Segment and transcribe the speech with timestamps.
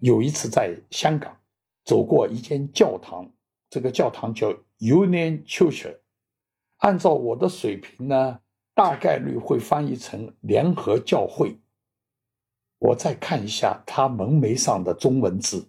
[0.00, 1.36] 有一次在香港
[1.84, 3.30] 走过一间教堂，
[3.70, 5.96] 这个教堂叫 Union Church，
[6.78, 8.40] 按照我的水平呢，
[8.74, 11.58] 大概率会翻译成联合教会。
[12.78, 15.66] 我再看一下它门楣上的中文字，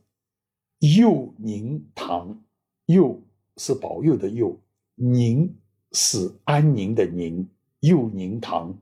[0.79, 2.43] 佑宁堂，
[2.87, 3.21] 佑
[3.55, 4.59] 是保佑的佑，
[4.95, 5.57] 宁
[5.93, 7.49] 是安宁的宁，
[7.79, 8.77] 佑宁堂，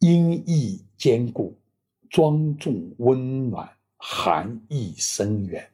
[0.00, 1.56] 音译坚固，
[2.10, 5.70] 庄重温暖，含义深远。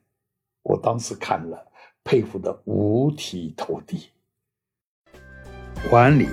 [0.62, 1.66] 我当时看了，
[2.04, 4.08] 佩服的五体投地。
[5.88, 6.28] 管理。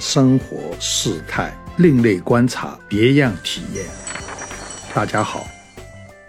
[0.00, 3.84] 生活事态，另类观察，别样体验。
[4.94, 5.44] 大家好，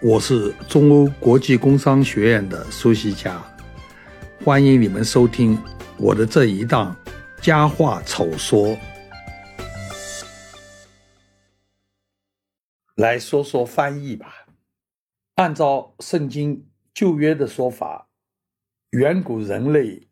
[0.02, 3.40] 我是中欧国际工商学院的苏西佳，
[4.44, 5.56] 欢迎你们收听
[6.00, 6.96] 我的这一档
[7.46, 8.70] 《佳话丑说》。
[12.96, 14.39] 来说说翻译吧。
[15.40, 18.10] 按照圣经旧约的说法，
[18.90, 20.10] 远古人类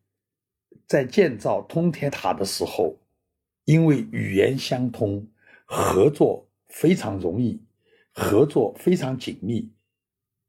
[0.86, 2.98] 在建造通天塔的时候。
[3.66, 5.28] 因为语言相通，
[5.66, 7.62] 合作非常容易，
[8.14, 9.70] 合作非常紧密，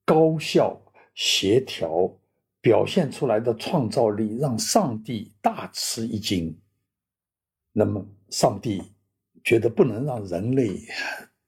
[0.04, 0.80] 高效
[1.12, 2.16] 协调
[2.60, 6.56] 表现出来的创造力让上帝大吃一惊。
[7.72, 8.80] 那么，上帝
[9.42, 10.78] 觉得不能让人类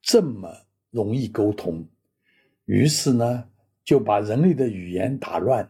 [0.01, 0.53] 这么
[0.89, 1.87] 容易沟通，
[2.71, 3.49] 于是呢，
[3.83, 5.69] 就把人类的语言打乱，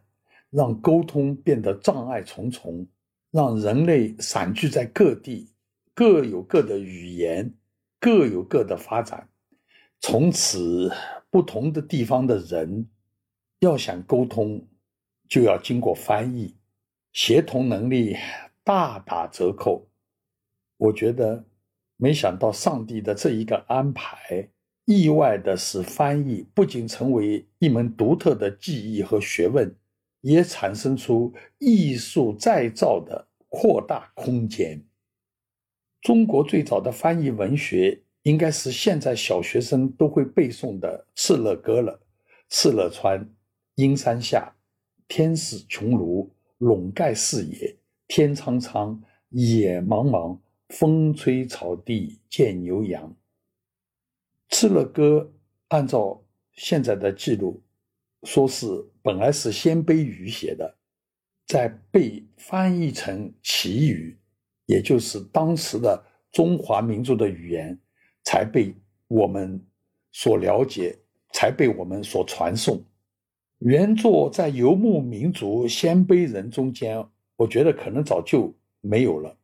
[0.51, 2.87] 让沟通变得障碍重重，
[3.31, 5.51] 让人类散居在各地。
[5.95, 7.55] 各有各的语言，
[7.99, 9.27] 各有各的发展。
[9.99, 10.91] 从此，
[11.31, 12.87] 不同的地方的人
[13.61, 14.63] 要想沟通，
[15.27, 16.55] 就要经过翻译，
[17.13, 18.15] 协同能力
[18.63, 19.89] 大打折扣。
[20.77, 21.43] 我觉得，
[21.97, 24.47] 没想到上帝的这一个安排，
[24.91, 29.73] 意外的是翻译不仅成为一门独特的技艺和学问，
[30.19, 34.83] 也产生出艺术再造的扩大空间。
[36.01, 42.01] 中国最早的翻译文学，应该是现在小学生都会背诵的《敕勒歌》了。
[42.49, 43.29] 敕勒川，
[43.75, 44.53] 阴山下，
[45.07, 47.77] 天似穹庐，笼盖四野。
[48.07, 50.37] 天苍苍，野茫茫，
[50.67, 53.15] 风吹草低见牛羊。
[54.51, 55.33] 敕勒歌
[55.69, 56.21] 按照
[56.53, 57.63] 现在的记录，
[58.23, 58.67] 说是
[59.01, 60.77] 本来是鲜卑语写的，
[61.47, 64.17] 在被翻译成齐语。
[64.67, 66.01] 也就是当时的
[66.31, 67.77] 中华民族的语言，
[68.23, 68.73] 才被
[69.07, 69.61] 我们
[70.13, 70.97] 所了解，
[71.33, 72.81] 才被我们所传颂。
[73.57, 79.35] 原作在游牧民族鲜卑人中间，我觉得可能早就没有了，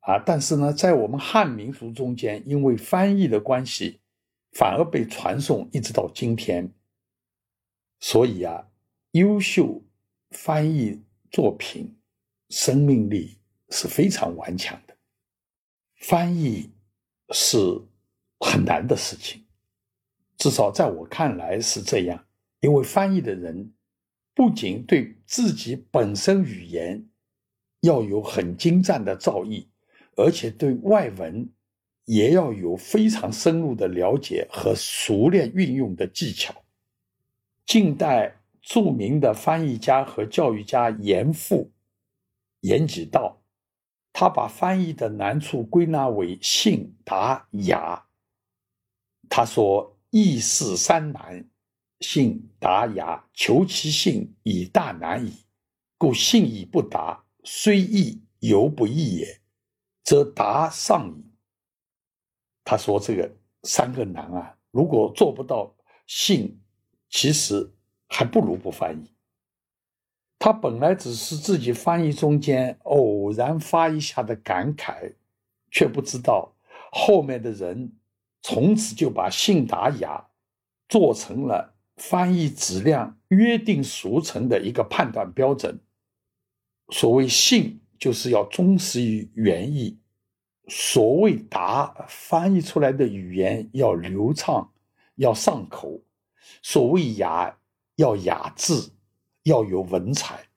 [0.00, 4.00] 啊，但是呢，在我们汉民族中间，因为翻译的关系，
[4.56, 6.72] 反而被传颂一直到今天。
[8.00, 8.68] 所以啊，
[9.12, 9.82] 优秀
[10.30, 11.96] 翻译作品，
[12.48, 13.38] 生命力。
[13.70, 14.96] 是非常顽强的，
[15.96, 16.70] 翻译
[17.30, 17.58] 是
[18.38, 19.44] 很难的事情，
[20.38, 22.24] 至少在我看来是这样。
[22.60, 23.74] 因为翻译的人
[24.36, 27.04] 不仅对自己本身语言
[27.80, 29.66] 要有很精湛的造诣，
[30.14, 31.52] 而且对外文
[32.06, 36.64] 也要有非常深入的了解和熟练运用的技巧。
[37.66, 41.70] 近代著名的翻译家和教育家严复、
[42.60, 43.42] 严几道。
[44.18, 48.06] 他把翻译的难处归纳为信达雅。
[49.28, 51.46] 他说：“易事三难，
[52.00, 55.44] 信达雅，求其信已大难矣。
[55.98, 59.40] 故信以不达，虽易犹不易也，
[60.02, 61.24] 则达上矣。”
[62.66, 63.30] 他说：“这个
[63.62, 65.72] 三个难啊，如果做不到
[66.08, 66.60] 信，
[67.08, 67.72] 其实
[68.08, 69.12] 还不如不翻译。”
[70.36, 75.14] 他本来只是自己翻译中间偶然发一下的感慨，
[75.70, 76.56] 却不知道
[76.90, 77.92] 后面的人
[78.42, 80.26] 从此就把信达雅
[80.88, 85.80] 做成了翻译质量约定俗成的一个判断标准。
[86.90, 89.98] 所谓信，就是要忠实于原意；
[90.68, 94.72] 所谓达，翻译出来的语言要流畅，
[95.14, 96.00] 要上口；
[96.62, 97.58] 所谓雅，
[97.96, 98.90] 要雅致。
[99.46, 100.48] 要有文采，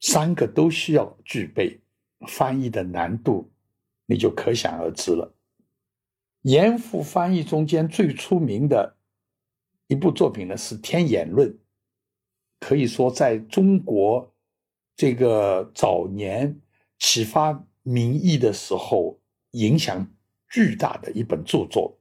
[0.00, 1.78] 三个都需要具备，
[2.26, 3.50] 翻译的难度
[4.06, 5.34] 你就可想而知了。
[6.40, 8.96] 严复翻译中间最出名的
[9.88, 11.52] 一部作品呢是《天演论》，
[12.60, 14.32] 可以说在中国
[14.96, 16.58] 这个早年
[16.98, 19.20] 启发民意的时候
[19.52, 20.10] 影响
[20.48, 22.00] 巨大的一本著作。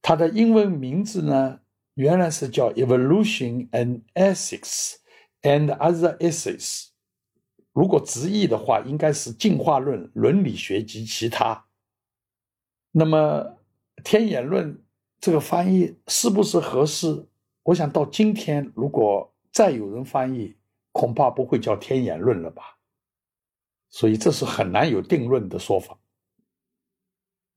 [0.00, 1.60] 它的英文名字呢
[1.92, 4.94] 原来是叫《Evolution and Ethics
[5.42, 6.86] and Other Essays》，
[7.74, 11.54] 如果直译的话，应该是《进化论、伦理学及其他》。
[12.92, 13.58] 那么
[14.02, 14.82] “天演论”
[15.20, 17.26] 这个翻译是不是合适？
[17.64, 20.56] 我想到今天，如果再有人翻译，
[20.92, 22.77] 恐怕不会叫“天演论”了吧。
[23.90, 25.98] 所以这是很难有定论的说法。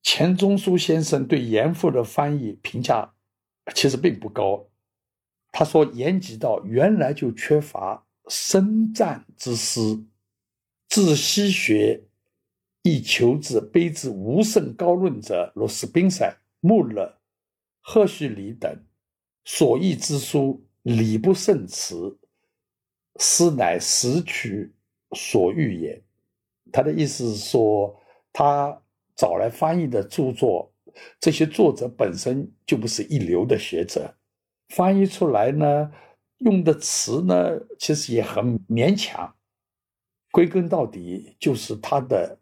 [0.04, 3.14] 钱钟书先生对严复的翻译评价
[3.76, 4.68] 其实并不高。
[5.52, 10.06] 他说：“严及道原来就缺乏深湛之思，
[10.88, 12.06] 自西学
[12.84, 17.20] 亦求之，卑之无甚高论者，如斯宾塞、穆勒、
[17.82, 18.86] 赫胥黎等，
[19.44, 22.18] 所译之书理不胜辞，
[23.20, 24.74] 斯乃实取
[25.12, 26.02] 所欲也。”
[26.72, 28.00] 他的意思是说，
[28.34, 28.82] 他
[29.16, 30.72] 找来翻译的著作，
[31.20, 34.14] 这些作者本身就不是一流的学者，
[34.70, 35.92] 翻译出来呢，
[36.40, 39.36] 用的词呢，其实也很勉强。
[40.32, 42.40] 归根到底，就是他的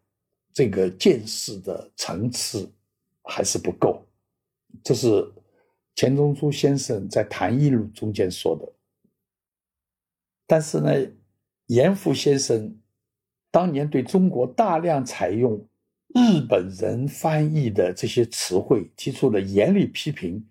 [0.52, 2.72] 这个见识的层次
[3.24, 4.06] 还是不够。
[4.84, 5.28] 这是
[5.96, 8.72] 钱钟书先生在《谈艺录》中间说的。
[10.46, 10.92] 但是呢，
[11.66, 12.79] 严复先生。
[13.50, 15.66] 当年对中国大量采用
[16.14, 20.48] 日本人翻译的这些词汇提出了严厉批评，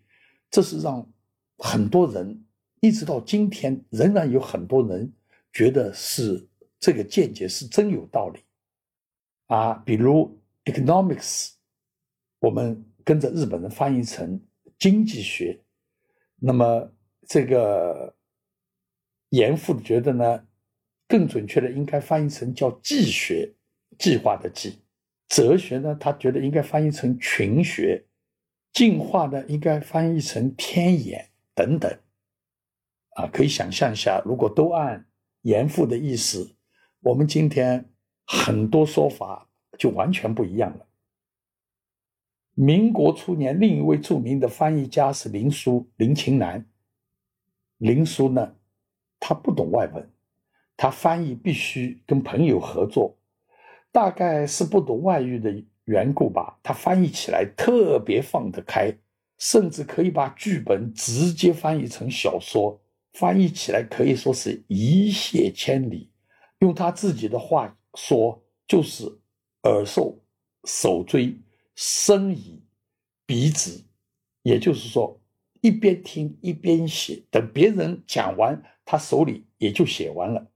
[0.50, 1.10] 这是让
[1.58, 2.46] 很多人
[2.82, 5.12] 一直到今天仍然有很多人
[5.52, 6.48] 觉得是
[6.80, 8.40] 这个见解是真有道理
[9.48, 9.74] 啊。
[9.86, 11.52] 比如 economics，
[12.40, 14.42] 我们跟着日本人翻译成
[14.78, 15.60] 经济学，
[16.38, 16.92] 那么
[17.28, 18.16] 这个
[19.30, 20.46] 严复觉得呢？
[21.10, 23.52] 更准确的应该翻译成叫计学，
[23.98, 24.80] 计划的计。
[25.28, 28.06] 哲学呢，他觉得应该翻译成群学。
[28.72, 31.92] 进化呢，应该翻译成天演等等。
[33.16, 35.08] 啊，可以想象一下，如果都按
[35.42, 36.56] 严复的意思，
[37.00, 37.90] 我们今天
[38.26, 40.86] 很多说法就完全不一样了。
[42.54, 46.64] 民国初年，另一位著名的翻译家是林书林琴南。
[47.78, 48.56] 林书呢，
[49.20, 50.08] 他不懂外文。
[50.82, 53.14] 他翻译必须跟朋友合作，
[53.92, 55.54] 大概是不懂外语的
[55.84, 56.58] 缘故吧。
[56.64, 58.98] 他翻译起来特别放得开，
[59.38, 62.82] 甚至可以把剧本直接翻译成小说，
[63.12, 66.10] 翻译起来可以说是一泻千里。
[66.60, 69.04] 用他自己的话说，就是
[69.64, 70.18] 耳受、
[70.64, 71.38] 手追、
[71.76, 72.64] 身以
[73.26, 73.84] 鼻子，
[74.44, 75.20] 也就是说，
[75.60, 80.50] 一边听一边写，等别人讲完，他手里也就写完了。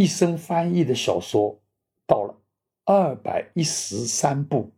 [0.00, 1.60] 一生翻译的小说
[2.06, 2.34] 到了
[2.86, 4.72] 二百一十三部，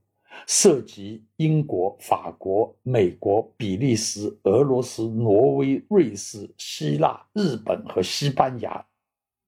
[0.48, 8.84] 涉及英国、法国、美国、比利时、俄罗斯、挪威、瑞士、希腊、日本和西班牙。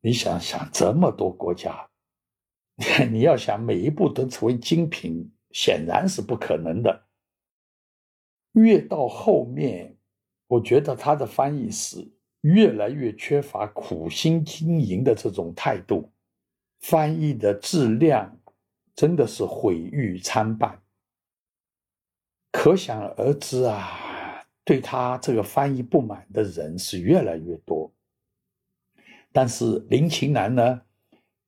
[0.01, 1.91] 你想想，这么多国家，
[3.11, 7.07] 你要想每一部都成为精品，显然是不可能的。
[8.53, 9.99] 越到后面，
[10.47, 12.14] 我觉得他的翻译是。
[12.45, 16.13] 越来越缺乏苦心经营的这种态度，
[16.81, 18.39] 翻译的质量
[18.95, 20.83] 真的是毁誉参半。
[22.53, 27.91] 可想而知啊，对他这个翻译不满的人是越来越多。
[29.33, 30.83] 但是林琴南呢，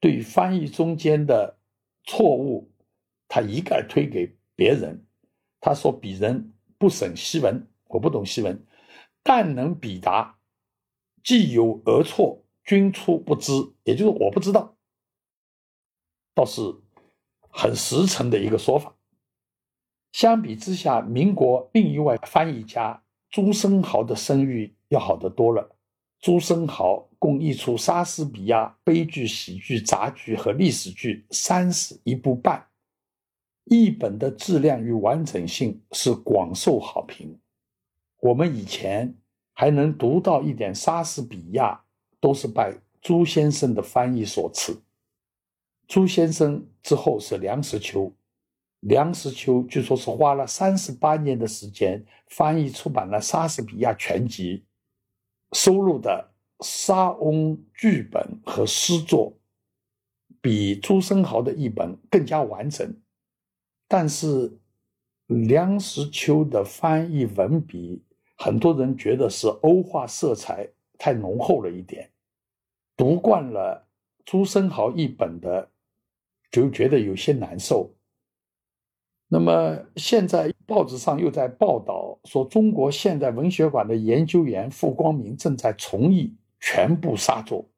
[0.01, 1.59] 对翻译中间的
[2.05, 2.71] 错误，
[3.29, 5.05] 他一概推给别人。
[5.61, 8.65] 他说：“鄙人不审西文，我不懂西文，
[9.23, 10.35] 但能比达。”
[11.27, 13.51] 既有而错，均出不知，
[13.83, 14.77] 也就是我不知道，
[16.33, 16.63] 倒是
[17.51, 18.95] 很实诚的一个说法。
[20.13, 25.69] 相比之下，民国另一位翻译家朱生豪的声誉要好得多了。
[26.21, 32.65] 朱生豪共译出莎士比亚悲剧、喜剧、杂剧和历史剧三十一部半，
[33.65, 37.37] 译本的质量与完整性是广受好评。
[38.21, 39.13] 我们以前。
[39.59, 41.83] 还能读到一点莎士比亚，
[42.21, 44.83] 都是拜朱先生的翻译所赐。
[45.89, 48.13] 朱先生之后是梁实秋，
[48.81, 54.67] 梁实秋据说是花了三十八年的时间翻译出版了莎士比亚全集，
[55.53, 59.39] 收录的莎翁剧本和诗作，
[60.43, 62.95] 比朱生豪的译本更加完整。
[63.89, 64.59] 但是
[65.29, 68.03] 梁实秋的翻译文笔。
[68.37, 72.11] 很多人觉得是欧化色彩太浓厚了一点，
[72.97, 73.87] 读惯了
[74.25, 75.69] 朱生豪译本的，
[76.51, 77.91] 就觉得有些难受。
[79.29, 87.69] 那么现在报纸上又在报道说，中国现代文学馆的研究员傅光明正在重译全部杀作，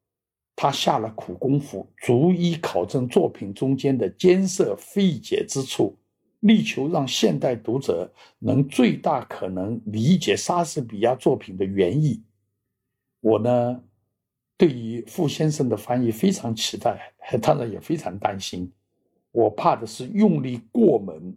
[0.55, 5.97] 他下了苦功夫，逐一考证作品中间的艰涩费解之处，
[6.41, 12.23] 力求让现代读者能最大可能理解莎士比亚作品的原意。
[13.21, 13.83] 我呢，
[14.57, 18.73] 对于傅先生的翻译非常期待， 当然也非常担心。
[19.33, 21.37] 我怕的是用力过猛，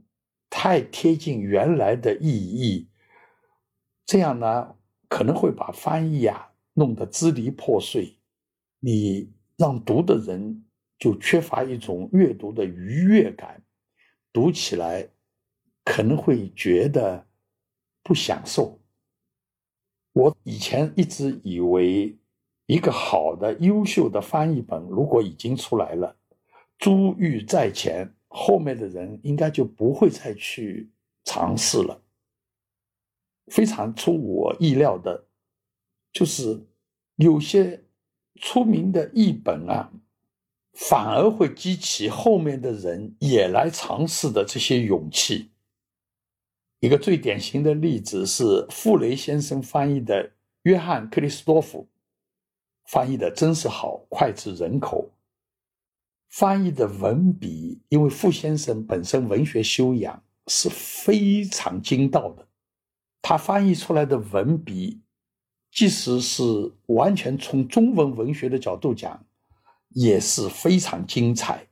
[0.50, 2.88] 太贴近原来的意义，
[4.06, 4.76] 这样呢
[5.10, 8.18] 可能会把翻译啊弄得支离破碎，
[8.80, 10.64] 你让读的人
[10.98, 13.62] 就缺乏一种阅读的愉悦感，
[14.34, 15.10] 读起来
[15.84, 17.28] 可能会觉得
[18.04, 18.80] 不享受。
[20.14, 22.18] 我以前一直以为，
[22.66, 26.18] 一个好的、优秀的翻译本如果已经出来了。
[26.78, 30.90] 珠玉在前，后面的人应该就不会再去
[31.24, 32.02] 尝试了。
[33.48, 35.28] 非常出我意料的，
[36.12, 36.66] 就是
[37.18, 37.84] 有些
[38.36, 39.92] 出名的译本啊，
[40.74, 45.52] 反而会激起后面的人也来尝试的这些勇气。
[46.80, 50.32] 一个最典型的例子是傅雷先生翻译的
[50.64, 51.88] 约翰·克里斯多夫，
[52.86, 55.12] 翻译的真是好，脍炙人口。
[56.30, 62.48] 翻译的文笔，因为傅先生本身文学修养是非常精到的，
[63.22, 65.02] 他翻译出来的文笔，
[65.72, 66.44] 即使是
[66.88, 69.24] 完全从中文文学的角度讲，
[69.94, 71.68] 也是非常精彩，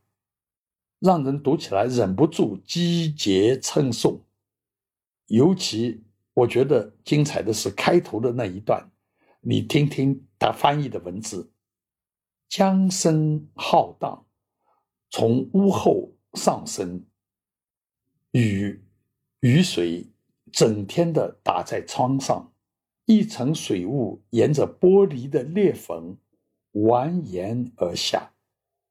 [1.00, 4.22] 让人读起来忍不住击节称颂。
[5.28, 8.92] 尤其我觉得精彩的是开头的那一段，
[9.42, 11.52] 你听听他翻译的文字：
[12.48, 14.26] 江声浩荡。
[15.12, 17.04] 从屋后上升，
[18.32, 18.84] 雨
[19.40, 20.06] 雨水
[20.52, 22.54] 整天的打在窗上，
[23.06, 26.16] 一层水雾沿着玻璃的裂缝
[26.74, 28.32] 蜿蜒而下，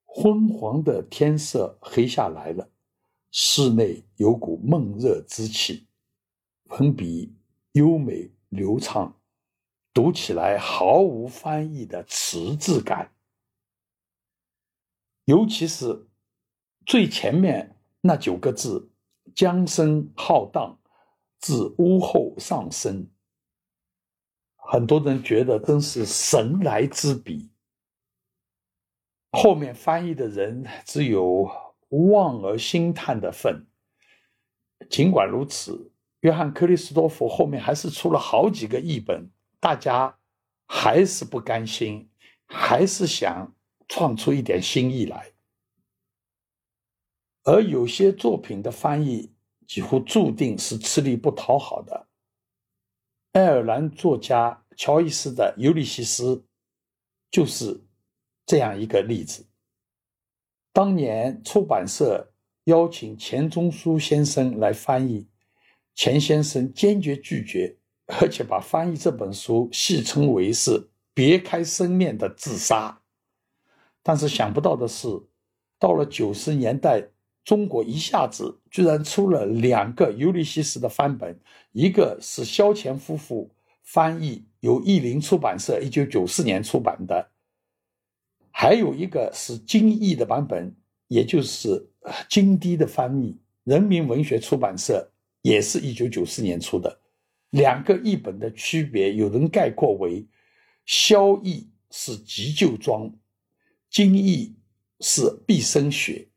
[0.04, 2.68] 昏黄的天色黑下来了，
[3.30, 5.87] 室内有股闷热之气，
[6.64, 7.35] 文笔
[7.73, 9.14] 优美流畅，
[9.94, 13.12] 读起来毫无翻译的迟滞感，
[15.25, 16.04] 尤其是。
[16.87, 18.90] 最前面那九个字
[19.37, 20.78] “江声浩荡，
[21.38, 23.06] 自屋后上升”，
[24.56, 27.50] 很多人觉得真是神来之笔。
[29.32, 31.50] 后面翻译的人只有
[31.88, 33.66] 望而兴叹的份。
[34.88, 39.30] 尽管如此，约翰·克里斯多夫后面还是出了好几个译本，
[39.61, 40.18] 大家
[40.66, 42.11] 还是不甘心，
[42.47, 43.54] 还是想
[43.88, 45.32] 创出一点新意来。
[47.44, 49.32] 而有些作品的翻译
[49.66, 52.08] 几乎注定是吃力不讨好的。
[53.32, 56.37] 爱尔兰作家乔伊斯的《尤利西斯》
[57.30, 57.85] 就是
[58.49, 59.47] 这样一个例子。
[60.73, 62.33] 当年出版社
[62.64, 65.28] 邀请钱钟书先生来翻译，
[65.95, 67.76] 钱先生坚决拒绝，
[68.07, 73.02] 而且把翻译这本书戏称为是别开生面的自杀。
[74.02, 75.07] 但是想不到的是，
[75.78, 77.11] 到了九十年代。
[77.45, 81.40] 中国一下子居然出了两个《尤利西斯》的翻本，
[81.73, 83.50] 一个是萧乾夫妇
[83.83, 87.31] 翻译，由译林出版社一九九四年出版的；
[88.50, 90.75] 还有一个是金译的版本，
[91.09, 91.88] 也就是
[92.28, 95.11] 金堤的翻译，人民文学出版社
[95.43, 97.00] 也是一九九四年出的。
[97.50, 100.26] 两个译本的区别，有人概括为：
[100.85, 103.11] 萧译是急救装，
[103.88, 104.55] 金译
[105.00, 106.28] 是毕生血。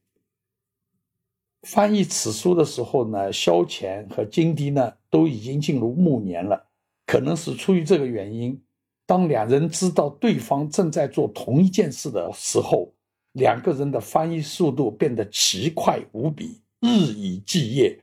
[1.63, 6.70] 翻译此书的时候呢，萧乾和金堤呢都已经进入暮年了。
[7.06, 8.63] 可能是出于这个原因，
[9.12, 12.94] 当两人知道对方正在做同一件事的时候，
[13.34, 18.00] 两个人的翻译速度变得奇快无比，日以继夜。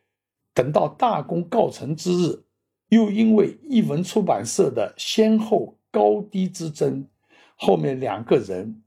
[0.53, 2.43] 等到大功告成之日，
[2.91, 7.07] 又因为译文出版社的先后高低之争，
[7.57, 8.83] 后面两个人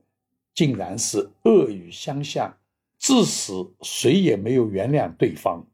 [0.54, 2.56] 竟然是恶语相向。
[3.00, 5.66] 至死谁也没有原谅对方。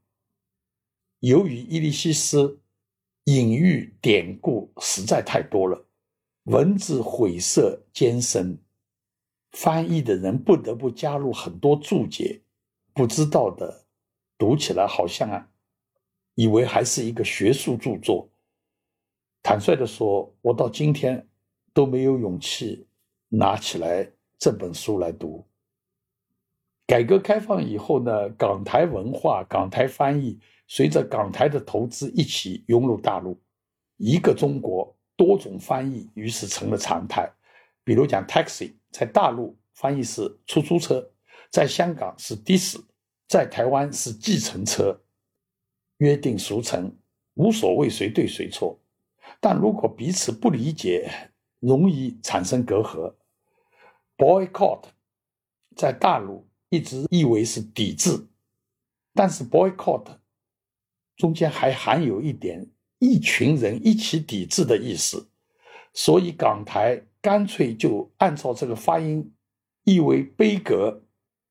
[1.21, 2.59] 由于伊利西斯
[3.25, 5.85] 隐喻典故实在太多了，
[6.49, 8.57] 文字晦涩艰深，
[9.51, 12.41] 翻译的人不得不加入很多注解，
[12.95, 13.85] 不知道的
[14.39, 15.51] 读起来好像啊，
[16.37, 18.31] 以为还是一个学术著作。
[19.43, 21.29] 坦率的说，我到今天
[21.75, 22.87] 都没有勇气
[23.29, 25.45] 拿起来这本书来读。
[26.87, 33.39] 改革开放以后呢，港台文化、港台翻译随着港台的投资一起涌入大陆，
[33.99, 37.29] 一个中国多种翻译于是成了常态。
[37.83, 41.11] 比如讲 taxi，在大陆翻译是出租车，
[41.51, 42.79] 在香港是的士，
[43.27, 45.03] 在台湾是计程车，
[45.97, 46.97] 约定俗成，
[47.35, 48.79] 无所谓谁对谁错。
[49.41, 51.11] 但如果彼此不理解，
[51.59, 53.15] 容易产生隔阂。
[54.17, 54.85] boycott
[55.75, 58.29] 在大陆一直意为是抵制，
[59.15, 60.19] 但是 boycott
[61.17, 65.29] 中间还含有一点一群人一起抵制的意思，
[65.93, 69.33] 所以港台干脆就按照这个发音
[69.85, 71.03] 译为悲格，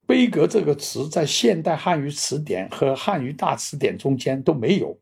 [0.05, 4.99] 悲格这个词在现代汉语词典和汉语大词典中间都没有，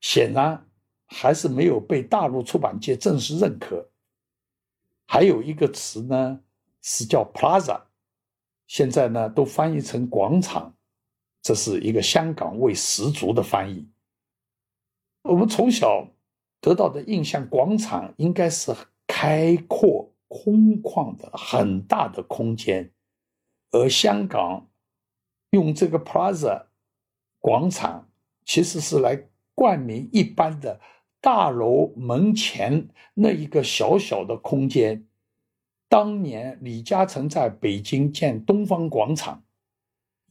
[0.00, 0.66] 显然
[1.06, 3.90] 还是没有被大陆出版界正式认可。
[5.06, 6.40] 还有一个词呢。
[6.88, 7.80] 是叫 Plaza，
[8.68, 10.72] 现在呢都翻译成广场，
[11.42, 13.88] 这是一个香港味十足的翻译。
[15.28, 16.08] 我们从小
[16.60, 18.72] 得到的印象，广场应该是
[19.06, 22.92] 开阔、空旷的很大的空间，
[23.72, 24.68] 而香港
[25.50, 26.66] 用这个 Plaza
[27.40, 28.08] 广场，
[28.44, 30.80] 其实是来冠名一般的
[31.20, 35.06] 大楼门前那一个小小的空间。
[35.88, 39.44] 当年李嘉诚在北京建东方广场，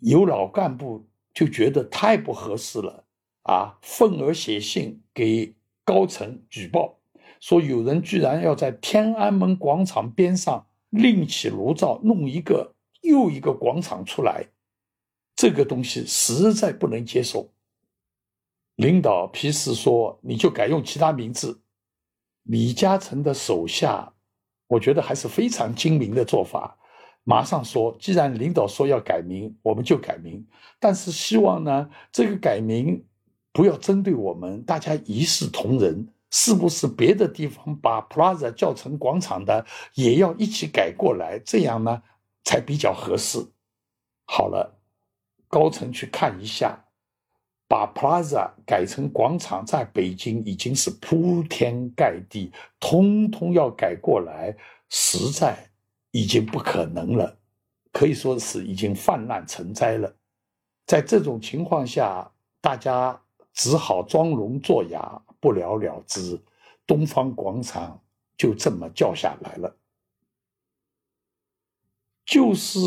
[0.02, 3.05] 有老干部就觉得太不合适了，
[3.46, 7.00] 啊，愤而写信给高层举报，
[7.40, 14.46] 说有人居然要在天安门广场边上另起炉灶，弄一个又一个广场出来，
[15.36, 17.52] 这个东西实在不能接受。
[18.76, 21.62] 领导批示说，你就改用其他名字。
[22.44, 24.12] 李嘉诚的手下。
[24.68, 26.76] 我觉得还是非常精明的做法，
[27.24, 30.44] 马上说，既然领导说要改名，我们就改名。
[30.80, 33.06] 但是希望呢，这个改名
[33.56, 36.10] 不要针对我们，大家一视同仁。
[36.32, 41.40] 是不是别的地方把 Plaza 叫成广场的，也要一起改过来？
[41.40, 42.04] 这样呢，
[42.44, 43.40] 才比较合适。
[44.26, 44.78] 好了，
[45.48, 46.84] 高层去看一下。
[47.70, 54.58] 把 Plaza 改成广场，在北京已经是铺天盖地，通通要改过来，
[54.90, 55.72] 实在
[56.12, 57.38] 已经不可能了，
[57.94, 60.14] 可以说是已经泛滥成灾了。
[60.86, 63.22] 在这种情况下，大家
[63.56, 66.40] 只好装聋作哑，不了了之，
[66.86, 68.04] 东方广场
[68.38, 69.76] 就这么叫下来了。
[72.24, 72.80] 就是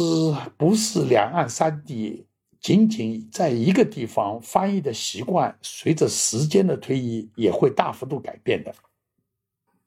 [0.57, 2.27] 不是两岸三地。
[2.61, 8.75] 仅仅在一个地方翻译的习惯，随着时间的推移也会大幅度改变的。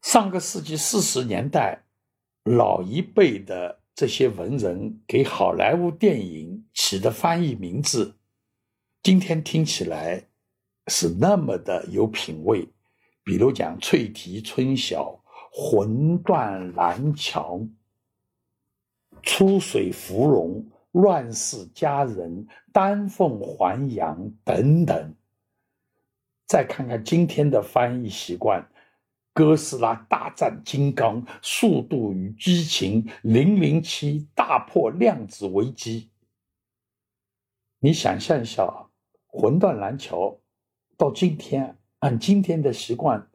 [0.01, 1.83] 上个世纪四十年代，
[2.45, 8.15] 老一辈的这些文人给好莱坞电影起的翻译名字，
[9.03, 10.29] 今天听起来
[10.87, 12.67] 是那么的有品味。
[13.23, 15.03] 比如讲《翠堤春晓》
[15.51, 17.57] 《魂断蓝桥》
[19.21, 20.63] 《出水芙蓉》。
[20.93, 25.15] 乱世佳人、丹凤还阳等等，
[26.45, 28.61] 再看看今天的翻译习惯，
[29.33, 36.01] 《哥斯拉大战金刚》《速度与激情》《零零七大破量子危机》。
[37.79, 38.63] 你想象一下，
[39.27, 40.17] 《魂断蓝桥》
[41.01, 43.27] 到今天按今天的习惯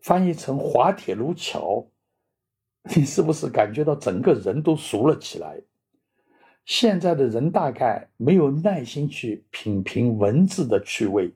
[0.00, 1.86] 翻译成滑铁卢桥，
[2.96, 5.62] 你是不是感觉到整个人都熟了起来？
[6.64, 11.32] 现在的人大概没有耐心去品评文字的趣味，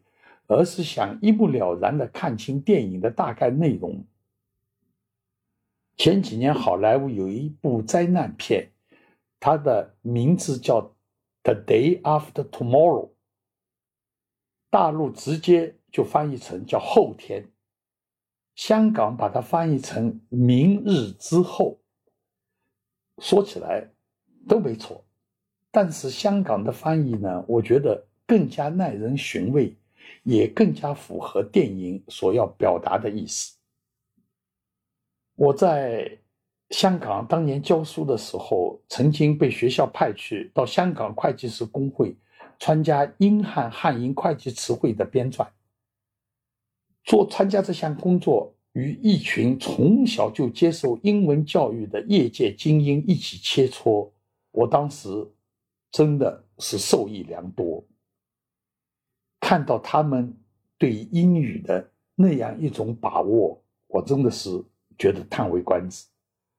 [0.49, 4.05] 而是想一目了然的看清电影的大概内容。
[5.97, 8.73] 前几年好莱坞有一部灾难片，
[9.39, 10.83] 它的名字叫
[11.45, 13.07] 《The Day After Tomorrow》，
[14.71, 17.45] 大陆直接就翻译成叫后天，
[18.55, 21.79] 香港把它翻译成明日之后。
[23.19, 23.91] 说起来
[24.49, 25.05] 都没错。
[25.73, 29.77] 但是香港的翻译呢，我觉得更加耐人寻味，
[30.23, 33.57] 也更加符合电影所要表达的意思。
[35.37, 36.19] 我在
[36.71, 42.17] 香港当年教书的时候，曾经被学校派去到香港会计师工会
[42.61, 45.49] 参加英汉汉英会计词汇的编撰。
[47.03, 54.13] 做参加这项工作，与一群从小就接受英文教育的业界精英一起切磋，
[54.53, 55.29] 我当时。
[55.93, 57.85] 真的是受益良多。
[59.41, 60.33] 看到他们
[60.79, 64.49] 对英语的那样一种把握，我真的是
[64.97, 66.07] 觉得叹为观止。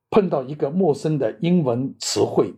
[0.10, 2.54] 碰到一个陌生的英文词汇，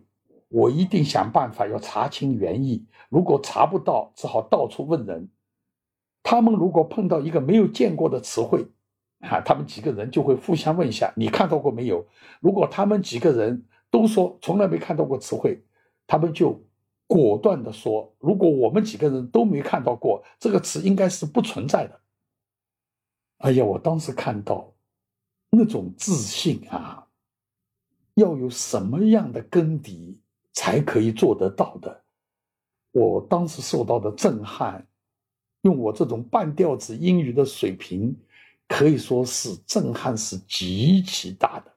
[0.54, 2.86] 我一定想办法要查清原意。
[3.08, 5.28] 如果查不到，只好到处问人。
[6.22, 8.64] 他们如果碰到一个没有见过的词汇，
[9.18, 12.06] 啊，他们几个人就会互相问一下：“你看到过没有？”
[12.40, 15.60] 如果他们几个人都说从来没看到过词汇，
[16.06, 16.64] 他们就
[17.08, 22.00] 果断地说：“如果我们几个人都没看到过这个词，应该是不存在的。”
[23.42, 24.72] 哎呀，我当时看到
[25.50, 27.08] 那种自信啊，
[28.14, 30.20] 要有什么样的根底
[30.54, 32.02] 才可以做得到的？
[32.92, 34.86] 我当时受到的震撼。
[35.62, 38.14] 用我这种半吊子英语的水平，
[38.68, 41.72] 可以说是震撼是极其大的。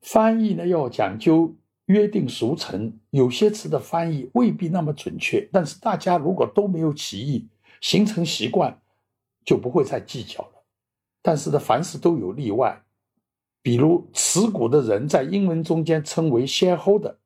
[0.00, 1.52] 翻译呢要讲究
[1.86, 7.48] 约定俗成，有些词的翻译未必那么准确，但是大家如果都没有歧义，
[7.80, 8.80] 形成习惯，
[9.44, 10.62] 就不会再计较了。
[11.20, 12.80] 但是呢，凡事都有例外，
[13.66, 17.16] 比如持股的人在英文中间称为 shareholder，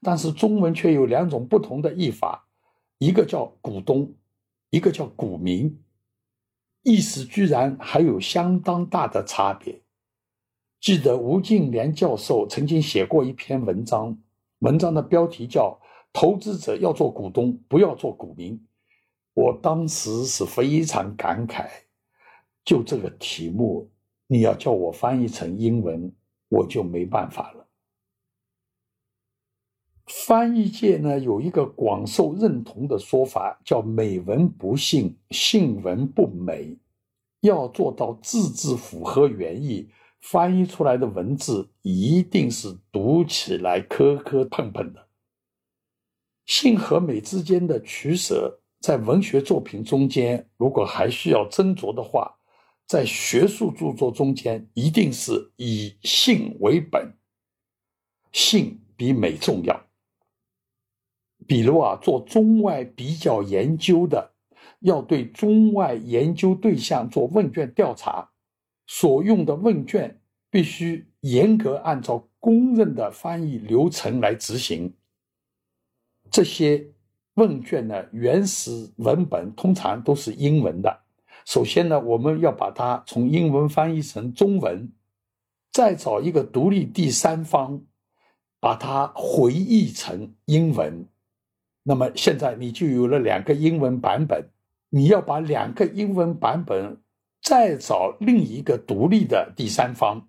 [0.00, 2.48] 但是中文却有两种不同的译法。
[2.96, 4.14] 一个叫股东，
[4.70, 5.78] 一个叫股民，
[6.84, 9.82] 意思居然还有相当大的差别。
[10.80, 14.16] 记得吴敬琏教授曾经写过一篇文章，
[14.60, 15.78] 文章的标题叫
[16.14, 18.54] 《投资者要做股东，不要做股民》。
[19.34, 21.68] 我当时是非常感慨，
[22.64, 23.90] 就这个题目，
[24.34, 26.12] 你要叫我翻译成英文，
[26.48, 27.68] 我就没办法了。
[30.06, 36.76] 翻译界呢有一个广受认同的说法，叫“美文不信，信文不美”。
[37.42, 39.88] 要做到字字符合原意，
[40.20, 45.06] 翻译出来的文字一定是读起来磕磕碰碰的。
[46.44, 52.36] 信和美之间的取舍，在文学作品中间，如果还需要斟酌的话，
[52.86, 57.14] 在学术著作中间，一定是以信为本，
[58.32, 59.86] 信比美重要。
[61.46, 64.34] 比如啊，做中外比较研究的，
[64.80, 68.30] 要对中外研究对象做问卷调查，
[68.86, 70.20] 所用的问卷
[70.50, 74.94] 必须严格按照公认的翻译流程来执行。
[76.30, 76.86] 这些
[77.34, 81.03] 问卷的，原始文本通常都是英文的。
[81.44, 84.92] 首先呢，我们要把它从英文翻译成中文，
[85.72, 87.82] 再找一个独立第三方，
[88.60, 91.06] 把它回译成英文。
[91.82, 94.48] 那么现在你就有了两个英文版本，
[94.88, 97.02] 你要把两个英文版本
[97.42, 100.28] 再找另一个独立的第三方，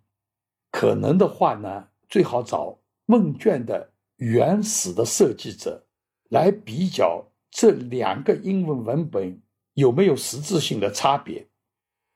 [0.70, 5.86] 可能的话呢，最好找问卷的原始的设计者
[6.28, 9.42] 来比较这两个英文文本
[9.76, 11.48] 有没有实质性的差别。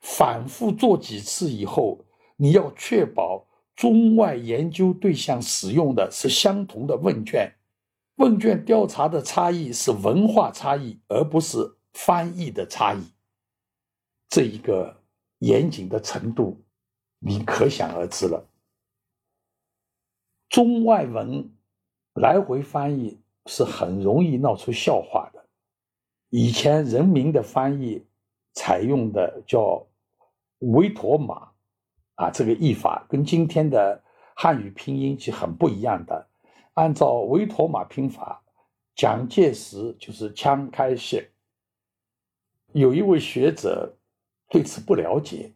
[0.02, 2.04] 反复做几次以后，
[2.38, 3.45] 你要确保
[3.76, 7.54] 中外研究对象使用的是相同的问卷。
[8.15, 13.04] 问卷调查的差异是文化差异，而不是翻译的差异。
[14.28, 15.02] 这一个
[15.39, 16.62] 严谨的程度，
[17.19, 18.45] 你可想而知了。
[20.50, 21.50] 中外文
[22.13, 25.38] 来回翻译是很容易闹出笑话的。
[26.30, 28.06] 以前人民的翻译
[28.54, 29.88] 采用的叫
[30.60, 31.50] 维妥玛，
[32.15, 34.04] 啊，这个译法跟今天的
[34.36, 36.28] 汉语拼音是很不一样的。
[36.74, 38.44] 按照维妥玛拼法，
[38.96, 41.32] 蒋介石就是枪开式。
[42.74, 43.98] 有一位学者
[44.50, 45.52] 对此不了解，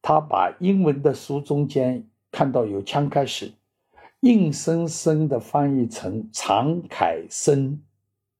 [0.00, 3.52] 他把英文的书中间看到有枪开始，
[4.20, 7.82] 硬生生的翻译成常凯生。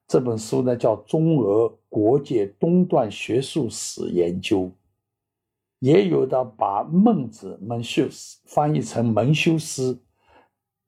[0.07, 4.61] 这本书呢叫《中俄国界东段学术史研究》，
[5.79, 10.01] 也有的把孟子蒙修斯翻译成蒙修斯。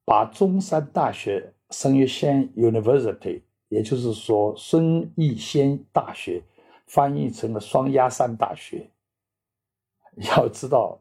[0.08, 6.44] 把中山大学孙逸仙 University，也就是说孙逸仙大学，
[6.86, 8.88] 翻译成了双鸭山大学。
[10.36, 11.00] 要知道，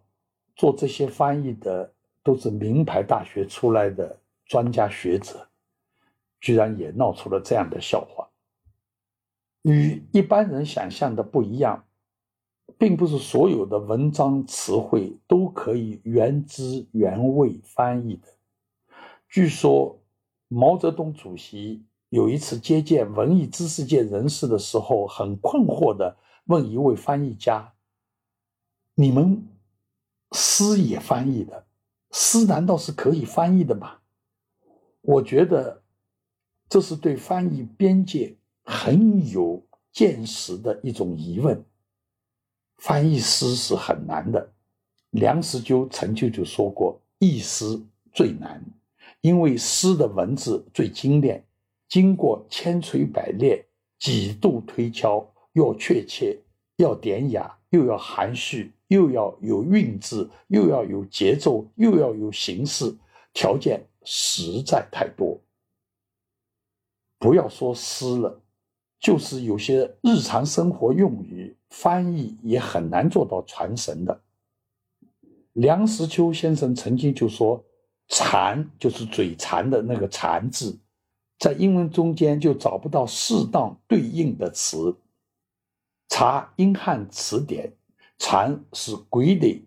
[0.55, 5.47] 做这些翻译的都是名牌大学出来的专家学者，
[6.45, 8.29] 居然也闹出了这样的笑话。
[9.63, 11.85] 与一般人想象的不一样，
[12.77, 18.27] 并不是所有的文章词汇都可以原汁原味翻译的。
[19.27, 19.99] 据说
[20.47, 27.73] 毛泽东主席有一次接见文艺知识界人士的时候，很困惑的问一位翻译家
[28.93, 29.47] ：“你们
[30.33, 31.65] 诗也翻译的，
[32.11, 34.01] 诗难道是可以翻译的吗？”
[35.01, 35.81] 我觉得
[36.67, 41.63] 这是对翻译边界很有见识的一种疑问。
[42.77, 44.51] 翻译诗是很难的，
[45.11, 48.63] 梁实秋曾经就说过：“译诗最难。”
[49.21, 51.43] 因为诗的文字最精炼，
[51.87, 53.63] 经过千锤百炼，
[53.97, 56.37] 几度推敲，要确切，
[56.77, 62.93] 要典雅，又要含蓄，又要有韵致，又要有节奏，又要有形式，
[63.33, 65.39] 条件实在太多。
[67.25, 68.39] 不要说诗了，
[68.99, 74.21] 就是有些日常生活用语翻译也很难做到传神的。
[75.53, 77.65] 梁实秋先生曾经就说
[78.09, 80.77] ：“馋就是嘴馋的那个馋字，
[81.39, 84.95] 在英文中间就找不到适当对应的词。
[86.07, 87.73] 查英汉词典，
[88.19, 89.63] 馋是 greedy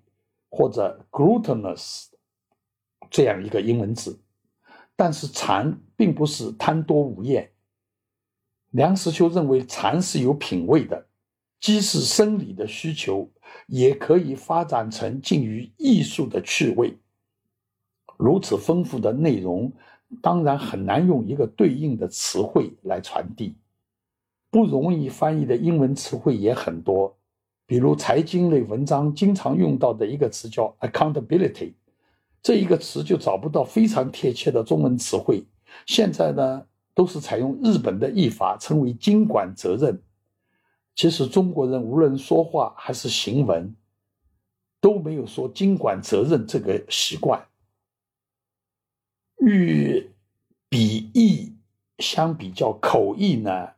[0.49, 2.05] 或者 gluttonous
[3.11, 4.17] 这样一个英文字。”
[4.99, 7.53] 但是禅并不是贪多无厌。
[8.71, 11.07] 梁实秋认为禅是有品位的，
[11.61, 13.31] 既是生理的需求，
[13.69, 16.99] 也可以发展成近于艺术的趣味。
[18.17, 19.73] 如此丰富的内容，
[20.21, 23.55] 当然很难用一个对应的词汇来传递。
[24.51, 27.17] 不容易翻译的英文词汇也很多，
[27.67, 31.75] 比如财经类文章经常用到的一个词叫 accountability。
[32.43, 35.45] 这一个词就找不到非常贴切的中文词汇。
[35.87, 40.03] 现在呢，都是采用日本的译法，称为“经管责任”。
[40.97, 43.77] 其实中国人无论说话还是行文，
[44.81, 47.47] 都没有说“经管责任”这个习惯。
[49.41, 50.11] 与
[50.69, 51.55] 笔译
[51.99, 53.75] 相比较，口译呢，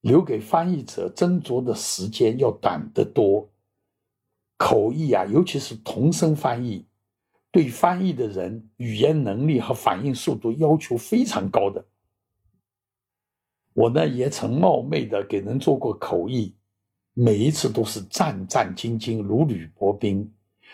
[0.00, 3.48] 留给翻译者斟酌的时间要短得多。
[4.56, 6.84] 口译啊，尤其是同声翻译。
[7.52, 11.84] 对翻译的人语言能力和反应速度要求非常高的。
[13.72, 16.54] 我呢也曾冒昧的给人做过口译，
[17.14, 20.32] 每一次都是战战兢兢，如履薄冰，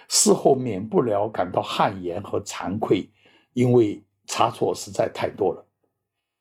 [0.09, 3.11] 事后免不了感到汗颜和惭愧，
[3.53, 5.67] 因为差错实在太多了。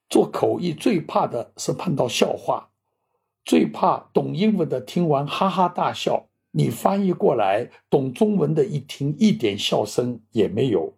[0.09, 2.69] 做口译最怕的是碰到笑话，
[3.43, 6.27] 最怕懂英文的听完哈哈大笑。
[6.57, 10.97] 你翻译过来，懂中文的一听，一点笑声也没有。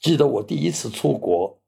[0.00, 1.60] 记得我第一次出国，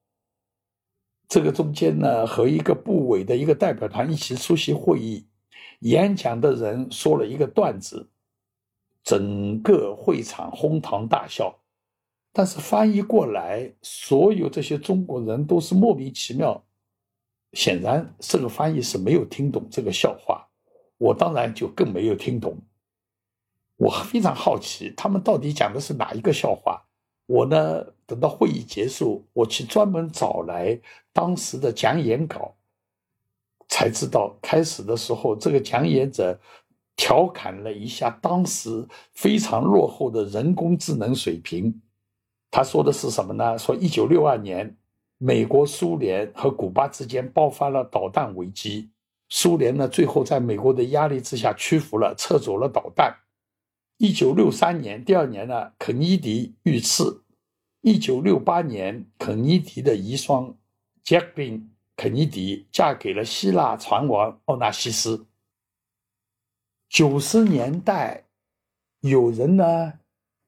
[1.28, 5.28] 这个中间呢，和一个部委的一个代表团一起出席会议，
[5.82, 8.10] 演讲的人说了一个段子，
[9.04, 11.60] 整个会场哄堂大笑。
[12.32, 16.66] 但是翻译过来，所有这些中国人都是莫名其妙，
[17.52, 20.45] 显然这个翻译是没有听懂这个笑话。
[20.98, 22.56] 我当然就更没有听懂，
[23.76, 26.82] 我非常好奇他们到底讲的是哪一个笑话。
[27.26, 30.80] 我呢，等到会议结束，我去专门找来
[31.12, 32.54] 当时的讲演稿，
[33.68, 36.38] 才知道开始的时候这个讲演者
[36.94, 41.82] 调侃了一下当时非常落后的人工智能水平。
[42.50, 43.58] 他说的是什么呢？
[43.58, 44.76] 说一九六二年，
[45.18, 48.88] 美国、苏联和古巴之间爆发了导弹危机。
[49.28, 53.16] 苏联呢，最后在美国的压力之下屈服了，撤走了导弹。
[53.98, 57.24] 一九六三年，第二年呢，肯尼迪遇刺。
[57.80, 60.54] 一九六八年，肯尼迪的遗孀
[61.02, 61.58] 杰克琳·
[61.96, 65.26] 肯尼迪嫁给了希腊船王奥纳西斯。
[66.88, 68.24] 九十年代，
[69.00, 69.94] 有人呢，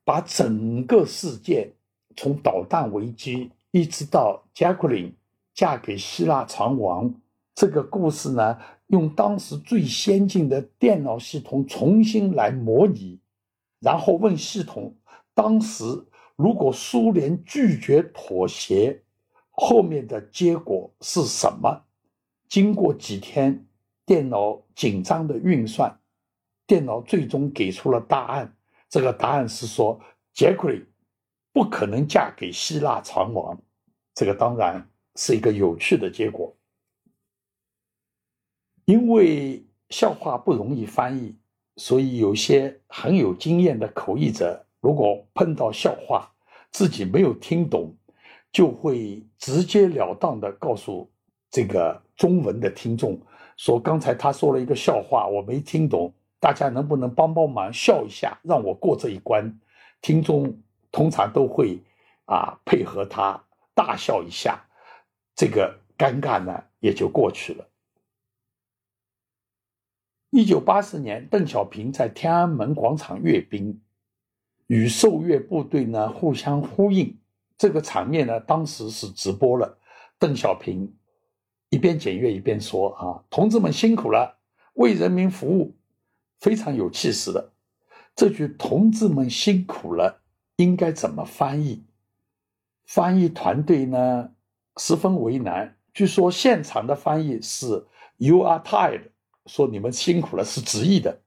[0.04, 1.72] 把整个事件
[2.16, 5.14] 从导弹危机一直到杰克琳
[5.54, 7.14] 嫁给希腊船王。
[7.58, 13.18] 这个故事呢，用当时最先进的电脑系统重新来模拟，
[13.80, 14.94] 然后问系统：
[15.34, 15.82] 当时
[16.36, 19.02] 如果苏联拒绝妥协，
[19.50, 21.82] 后面的结果是什么？
[22.48, 23.66] 经过几天
[24.06, 25.98] 电脑紧张的运算，
[26.64, 28.54] 电脑最终给出了答案。
[28.88, 29.98] 这个答案是说，
[30.32, 30.84] 杰克里
[31.52, 33.60] 不可能嫁给希腊船王。
[34.14, 36.54] 这个当然是一个有趣的结果。
[38.88, 41.36] 因为笑话不容易翻译，
[41.76, 46.32] 所以有些很有经验的口译者，如果碰到笑话
[46.70, 47.94] 自己没有听懂，
[48.50, 51.06] 就会直截了当的告诉
[51.50, 53.20] 这个中文的听众
[53.58, 59.54] 说：“刚才他说了一个笑话，我没听懂，大家能不能帮帮忙笑一下，让我过这一关？”
[60.00, 60.58] 听众
[60.90, 61.78] 通常都会
[62.24, 63.38] 啊配合他
[63.74, 64.58] 大笑一下，
[65.36, 67.66] 这个尴尬呢也就过去了。
[70.30, 73.80] 一九八四年，邓小平在天安门广场阅兵，
[74.66, 77.18] 与受阅部队呢互相呼应。
[77.56, 79.78] 这个场面呢，当时是直播了。
[80.18, 80.94] 邓小平
[81.70, 84.38] 一边检阅一边说：“啊，同志们辛苦了，
[84.74, 85.74] 为人民服务，
[86.40, 87.52] 非常有气势的。”
[88.14, 90.20] 这句“同志们辛苦了”
[90.56, 91.84] 应该怎么翻译？
[92.84, 94.32] 翻译团队呢
[94.76, 95.76] 十分为难。
[95.94, 97.86] 据说现场的翻译是
[98.18, 99.10] “You are tired”，
[99.48, 101.22] 说你们辛苦了是直译的，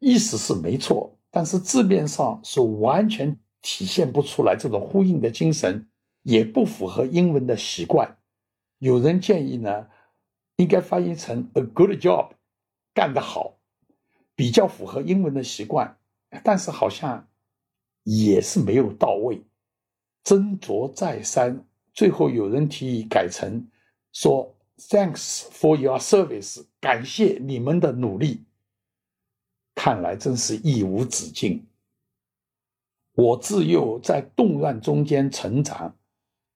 [0.00, 5.86] 意思是没错，但是字面上是完全体现不出来这种呼应的精神，
[6.22, 8.16] 也不符合英文的习惯。
[8.78, 9.86] 有人建议呢，
[10.56, 12.30] 应该翻译成 “a good job”，
[12.94, 13.58] 干得好，
[14.34, 15.98] 比较符合英文的习惯，
[16.42, 17.28] 但是好像
[18.04, 19.42] 也是没有到位。
[20.24, 23.68] 斟酌再三，最后有人提议改成。
[24.12, 24.56] 说
[24.88, 28.44] Thanks for your service，感谢你们的努力。
[29.74, 31.66] 看来真是义无止境。
[33.12, 35.94] 我自幼在动乱中间成长，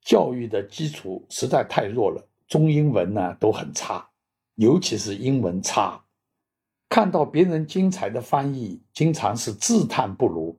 [0.00, 4.08] 教育的基础实在太弱了，中英文呢都很差，
[4.54, 6.02] 尤其是英文差。
[6.88, 10.58] 看到别人精彩的翻译，经常是自叹不如。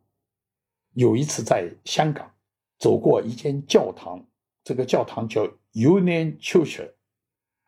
[0.93, 2.31] 有一次在香港
[2.77, 4.23] 走过一间教堂，
[4.63, 5.51] 这个教堂叫。
[5.75, 6.89] Union Church，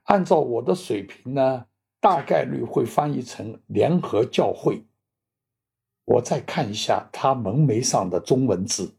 [0.08, 1.66] 按照我的水平呢，
[2.02, 4.84] 大概率会翻译成联合教会。
[6.06, 8.96] 我再看一下它门楣上的中文字，“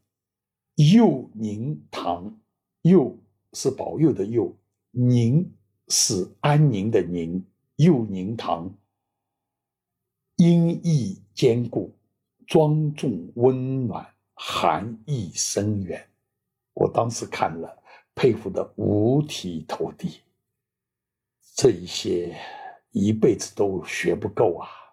[0.76, 2.38] 佑宁堂
[2.82, 3.18] ”，“佑”
[3.54, 4.54] 是保佑的“佑
[4.92, 5.50] ”，“宁”
[5.88, 7.44] 是安宁的“宁
[7.76, 8.74] ”，“佑宁堂”
[10.36, 11.94] 音译坚固，
[12.46, 16.06] 庄重温暖，含义深远。
[16.74, 17.76] 我当时看了。
[18.14, 20.20] 佩服的五体投地，
[21.60, 22.36] 这一些
[22.92, 24.87] 一辈子都学不够啊。